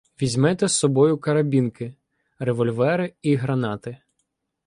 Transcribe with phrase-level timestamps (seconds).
[0.21, 1.93] Візьмете з собою карабінки,
[2.39, 3.97] револьвери і гранати.